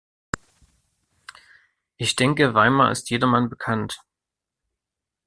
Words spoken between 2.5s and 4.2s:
Weimar ist jedermann bekannt.